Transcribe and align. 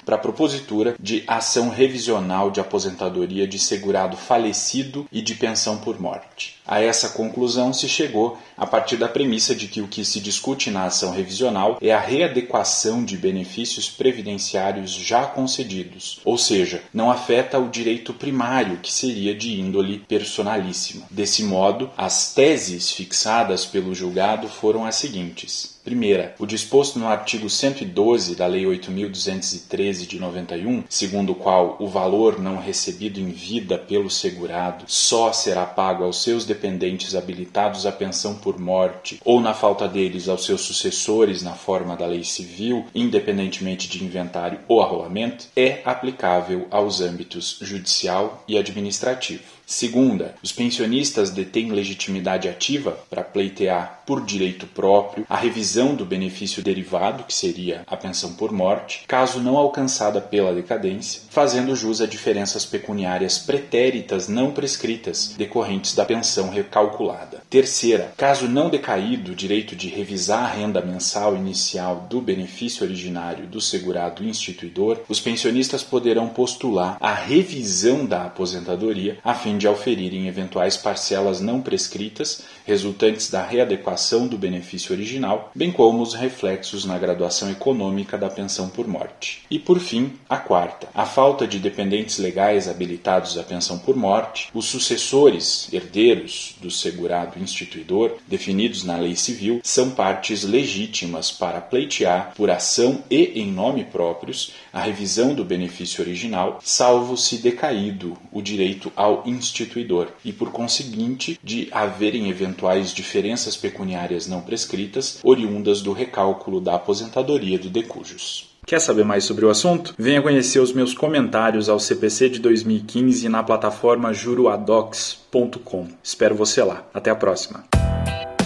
para 0.06 0.16
a 0.16 0.20
propositura 0.20 0.96
de 1.00 1.24
ação 1.28 1.70
revisional 1.70 2.50
de 2.50 2.60
aposentadoria 2.60 3.48
de 3.48 3.60
segurado 3.60 4.16
falecido 4.16 5.08
e 5.12 5.22
de 5.22 5.36
pensão 5.36 5.78
por 5.78 6.00
morte. 6.00 6.62
A 6.66 6.82
essa 6.82 7.10
conclusão 7.10 7.74
se 7.74 7.90
chegou 7.90 8.38
a 8.56 8.66
partir 8.66 8.96
da 8.96 9.10
premissa 9.10 9.54
de 9.54 9.68
que 9.68 9.82
o 9.82 9.88
que 9.88 10.06
se 10.06 10.20
discute 10.20 10.72
na 10.72 10.86
ação 10.86 11.12
revisional 11.12 11.78
é 11.82 11.92
a 11.92 12.00
readequação 12.00 13.04
de 13.04 13.18
benefícios 13.18 13.90
previdenciários 13.90 14.92
já 14.92 15.26
concedidos, 15.26 16.20
ou 16.24 16.38
seja, 16.38 16.82
não 16.94 17.12
afeta 17.12 17.60
o 17.60 17.70
direito 17.70 18.14
primário, 18.14 18.78
que 18.78 18.92
seria 18.92 19.36
de 19.36 19.60
índole 19.60 20.00
personalíssima. 20.08 21.06
Desse 21.10 21.44
modo, 21.44 21.90
as 21.98 22.34
teses 22.34 22.92
fixadas 22.92 23.66
pelo 23.66 23.94
julgado 23.94 24.48
foram 24.48 24.86
as 24.86 24.96
seguintes. 24.96 25.71
Primeira, 25.84 26.36
o 26.38 26.46
disposto 26.46 27.00
no 27.00 27.08
artigo 27.08 27.50
112 27.50 28.36
da 28.36 28.46
Lei 28.46 28.66
8.213 28.66 30.06
de 30.06 30.20
91, 30.20 30.84
segundo 30.88 31.32
o 31.32 31.36
qual 31.36 31.76
o 31.80 31.88
valor 31.88 32.40
não 32.40 32.58
recebido 32.58 33.20
em 33.20 33.32
vida 33.32 33.80
pelo 33.80 34.08
segurado 34.08 34.86
só 34.88 35.34
será 35.34 35.66
pago 35.66 36.04
aos 36.04 36.22
seus 36.22 36.46
dependentes 36.46 37.16
habilitados 37.16 37.88
à 37.88 37.92
pensão 37.92 38.36
por 38.36 38.60
morte 38.60 39.20
ou, 39.26 39.42
na 39.42 39.56
falta 39.56 39.88
deles, 39.88 40.30
aos 40.30 40.46
seus 40.46 40.62
sucessores 40.62 41.42
na 41.42 41.54
forma 41.54 41.96
da 41.98 42.06
lei 42.06 42.24
civil, 42.24 42.86
independentemente 42.94 43.90
de 43.90 44.04
inventário 44.04 44.60
ou 44.68 44.84
arrolamento, 44.84 45.48
é 45.56 45.82
aplicável 45.84 46.68
aos 46.70 47.02
âmbitos 47.02 47.58
judicial 47.60 48.44
e 48.48 48.56
administrativo. 48.56 49.61
Segunda, 49.66 50.36
os 50.44 50.52
pensionistas 50.52 51.30
detêm 51.30 51.72
legitimidade 51.72 52.50
ativa 52.50 52.92
para 53.10 53.24
pleitear 53.24 54.02
por 54.06 54.26
direito 54.26 54.68
próprio 54.68 55.26
a 55.30 55.38
revisão 55.38 55.96
do 55.96 56.06
benefício 56.06 56.62
derivado, 56.62 57.24
que 57.24 57.34
seria 57.34 57.84
a 57.88 57.96
pensão 57.96 58.34
por 58.34 58.52
morte, 58.52 59.04
caso 59.08 59.40
não 59.40 59.58
alcançada 59.58 60.20
pela 60.20 60.54
decadência, 60.54 61.22
fazendo 61.30 61.76
jus 61.76 62.02
a 62.02 62.06
diferenças 62.06 62.66
pecuniárias 62.66 63.38
pretéritas 63.38 64.28
não 64.28 64.52
prescritas 64.52 65.34
decorrentes 65.38 65.96
da 65.96 66.06
pensão 66.06 66.50
recalculada. 66.50 67.42
Terceira, 67.50 68.14
caso 68.18 68.48
não 68.48 68.70
decaído 68.70 69.32
o 69.32 69.36
direito 69.36 69.76
de 69.76 69.88
revisar 69.88 70.44
a 70.44 70.54
renda 70.54 70.82
mensal 70.82 71.36
inicial 71.36 72.08
do 72.10 72.22
benefício 72.22 72.86
originário 72.86 73.48
do 73.48 73.62
segurado 73.62 74.24
instituidor, 74.24 75.00
os 75.08 75.20
pensionistas 75.20 75.84
poderão 75.84 76.28
postular 76.28 76.98
a 77.00 77.14
revisão 77.14 78.06
da 78.06 78.26
aposentadoria 78.26 79.18
a 79.24 79.34
fim 79.34 79.51
de 79.58 79.68
auferirem 79.68 80.28
eventuais 80.28 80.78
parcelas 80.78 81.42
não 81.42 81.62
prescritas 81.62 82.44
resultantes 82.66 83.30
da 83.30 83.44
readequação 83.44 84.28
do 84.28 84.38
benefício 84.38 84.94
original, 84.94 85.52
bem 85.56 85.72
como 85.72 86.02
os 86.02 86.14
reflexos 86.14 86.86
na 86.86 86.98
graduação 86.98 87.50
econômica 87.50 88.18
da 88.18 88.30
pensão 88.30 88.70
por 88.70 88.88
morte. 88.88 89.44
E 89.50 89.60
por 89.60 89.80
fim, 89.80 90.14
a 90.30 90.38
quarta, 90.38 90.88
a 90.94 91.06
falta 91.06 91.48
de 91.48 91.60
dependentes 91.60 92.18
legais 92.18 92.68
habilitados 92.68 93.38
à 93.38 93.44
pensão 93.44 93.78
por 93.80 93.96
morte, 93.96 94.50
os 94.54 94.66
sucessores, 94.66 95.68
herdeiros 95.72 96.56
do 96.62 96.72
segurado 96.72 97.40
instituidor, 97.40 98.18
definidos 98.28 98.84
na 98.84 98.98
lei 98.98 99.16
civil, 99.16 99.60
são 99.64 99.92
partes 99.92 100.44
legítimas 100.44 101.32
para 101.32 101.62
pleitear 101.62 102.34
por 102.36 102.50
ação 102.50 103.04
e 103.10 103.40
em 103.42 103.52
nome 103.52 103.84
próprios 103.84 104.54
a 104.72 104.82
revisão 104.82 105.34
do 105.34 105.44
benefício 105.44 106.04
original, 106.04 106.60
salvo 106.64 107.18
se 107.18 107.38
decaído 107.38 108.18
o 108.32 108.42
direito 108.42 108.92
ao 108.96 109.24
instituidor 109.42 110.08
e, 110.24 110.32
por 110.32 110.52
conseguinte, 110.52 111.40
de 111.44 111.68
haverem 111.72 112.30
eventuais 112.30 112.94
diferenças 112.94 113.58
pecuniárias 113.58 114.28
não 114.28 114.42
prescritas 114.42 115.20
oriundas 115.24 115.82
do 115.82 115.92
recálculo 115.92 116.62
da 116.62 116.76
aposentadoria 116.76 117.60
do 117.60 117.70
decujus. 117.70 118.50
Quer 118.66 118.80
saber 118.80 119.04
mais 119.04 119.24
sobre 119.24 119.44
o 119.44 119.50
assunto? 119.50 119.96
Venha 119.98 120.22
conhecer 120.22 120.60
os 120.60 120.72
meus 120.72 120.94
comentários 120.94 121.68
ao 121.68 121.80
CPC 121.80 122.30
de 122.30 122.40
2015 122.40 123.28
na 123.28 123.42
plataforma 123.42 124.14
juruadocs.com. 124.14 125.88
Espero 126.04 126.36
você 126.36 126.64
lá. 126.64 126.86
Até 126.94 127.10
a 127.10 127.16
próxima. 127.16 127.64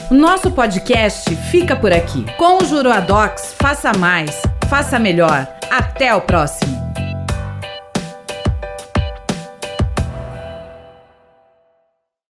Nosso 0.10 0.52
podcast 0.52 1.36
fica 1.52 1.76
por 1.76 1.92
aqui. 1.92 2.24
Com 2.38 2.60
o 2.62 2.66
Juruadocs, 2.66 3.56
faça 3.60 3.92
mais, 3.98 4.40
faça 4.70 5.00
melhor. 5.00 5.48
Até 5.70 6.14
o 6.16 6.22
próximo. 6.22 6.85